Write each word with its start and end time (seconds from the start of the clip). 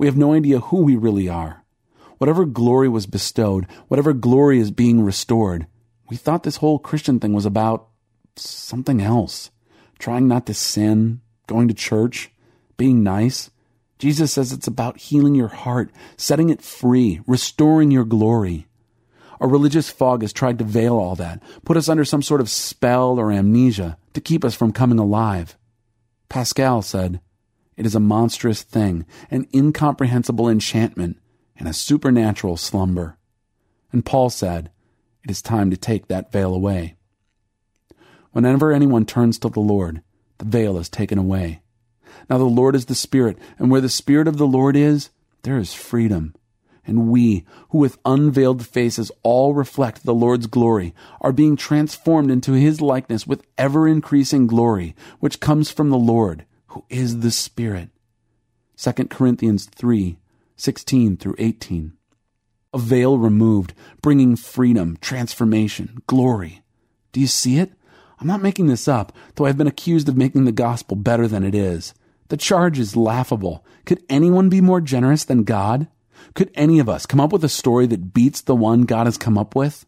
We 0.00 0.06
have 0.06 0.16
no 0.16 0.32
idea 0.32 0.60
who 0.60 0.78
we 0.78 0.96
really 0.96 1.28
are. 1.28 1.62
Whatever 2.16 2.46
glory 2.46 2.88
was 2.88 3.04
bestowed, 3.04 3.66
whatever 3.88 4.14
glory 4.14 4.58
is 4.58 4.70
being 4.70 5.02
restored, 5.02 5.66
we 6.08 6.16
thought 6.16 6.42
this 6.42 6.56
whole 6.56 6.78
Christian 6.78 7.20
thing 7.20 7.34
was 7.34 7.44
about 7.44 7.86
something 8.34 9.02
else. 9.02 9.50
Trying 9.98 10.26
not 10.26 10.46
to 10.46 10.54
sin, 10.54 11.20
going 11.46 11.68
to 11.68 11.74
church, 11.74 12.30
being 12.78 13.02
nice. 13.02 13.50
Jesus 13.98 14.32
says 14.32 14.52
it's 14.52 14.66
about 14.66 14.96
healing 14.96 15.34
your 15.34 15.48
heart, 15.48 15.90
setting 16.16 16.48
it 16.48 16.62
free, 16.62 17.20
restoring 17.26 17.90
your 17.90 18.06
glory. 18.06 18.68
A 19.38 19.46
religious 19.46 19.90
fog 19.90 20.22
has 20.22 20.32
tried 20.32 20.58
to 20.60 20.64
veil 20.64 20.96
all 20.96 21.14
that, 21.16 21.42
put 21.66 21.76
us 21.76 21.90
under 21.90 22.06
some 22.06 22.22
sort 22.22 22.40
of 22.40 22.48
spell 22.48 23.20
or 23.20 23.30
amnesia 23.30 23.98
to 24.14 24.22
keep 24.22 24.46
us 24.46 24.54
from 24.54 24.72
coming 24.72 24.98
alive. 24.98 25.58
Pascal 26.30 26.80
said, 26.80 27.20
It 27.80 27.86
is 27.86 27.94
a 27.94 27.98
monstrous 27.98 28.62
thing, 28.62 29.06
an 29.30 29.46
incomprehensible 29.54 30.50
enchantment, 30.50 31.18
and 31.56 31.66
a 31.66 31.72
supernatural 31.72 32.58
slumber. 32.58 33.16
And 33.90 34.04
Paul 34.04 34.28
said, 34.28 34.70
It 35.24 35.30
is 35.30 35.40
time 35.40 35.70
to 35.70 35.78
take 35.78 36.06
that 36.08 36.30
veil 36.30 36.52
away. 36.52 36.96
Whenever 38.32 38.70
anyone 38.70 39.06
turns 39.06 39.38
to 39.38 39.48
the 39.48 39.60
Lord, 39.60 40.02
the 40.36 40.44
veil 40.44 40.76
is 40.76 40.90
taken 40.90 41.16
away. 41.16 41.62
Now 42.28 42.36
the 42.36 42.44
Lord 42.44 42.76
is 42.76 42.84
the 42.84 42.94
Spirit, 42.94 43.38
and 43.58 43.70
where 43.70 43.80
the 43.80 43.88
Spirit 43.88 44.28
of 44.28 44.36
the 44.36 44.46
Lord 44.46 44.76
is, 44.76 45.08
there 45.44 45.56
is 45.56 45.72
freedom. 45.72 46.34
And 46.86 47.08
we, 47.08 47.46
who 47.70 47.78
with 47.78 47.98
unveiled 48.04 48.66
faces 48.66 49.10
all 49.22 49.54
reflect 49.54 50.04
the 50.04 50.12
Lord's 50.12 50.48
glory, 50.48 50.94
are 51.22 51.32
being 51.32 51.56
transformed 51.56 52.30
into 52.30 52.52
his 52.52 52.82
likeness 52.82 53.26
with 53.26 53.46
ever 53.56 53.88
increasing 53.88 54.46
glory, 54.46 54.94
which 55.18 55.40
comes 55.40 55.70
from 55.70 55.88
the 55.88 55.96
Lord, 55.96 56.44
who 56.70 56.84
is 56.88 57.20
the 57.20 57.30
Spirit. 57.30 57.90
2 58.76 58.92
Corinthians 59.06 59.66
3 59.66 60.18
16 60.56 61.16
through 61.16 61.34
18. 61.38 61.92
A 62.72 62.78
veil 62.78 63.18
removed, 63.18 63.72
bringing 64.02 64.36
freedom, 64.36 64.98
transformation, 65.00 66.02
glory. 66.06 66.62
Do 67.12 67.20
you 67.20 67.26
see 67.26 67.58
it? 67.58 67.72
I'm 68.18 68.26
not 68.26 68.42
making 68.42 68.66
this 68.66 68.86
up, 68.86 69.12
though 69.34 69.46
I've 69.46 69.56
been 69.56 69.66
accused 69.66 70.08
of 70.08 70.16
making 70.16 70.44
the 70.44 70.52
gospel 70.52 70.96
better 70.96 71.26
than 71.26 71.44
it 71.44 71.54
is. 71.54 71.94
The 72.28 72.36
charge 72.36 72.78
is 72.78 72.94
laughable. 72.94 73.64
Could 73.86 74.04
anyone 74.08 74.50
be 74.50 74.60
more 74.60 74.80
generous 74.80 75.24
than 75.24 75.44
God? 75.44 75.88
Could 76.34 76.50
any 76.54 76.78
of 76.78 76.88
us 76.88 77.06
come 77.06 77.20
up 77.20 77.32
with 77.32 77.42
a 77.42 77.48
story 77.48 77.86
that 77.86 78.12
beats 78.12 78.42
the 78.42 78.54
one 78.54 78.82
God 78.82 79.06
has 79.06 79.16
come 79.16 79.38
up 79.38 79.56
with? 79.56 79.86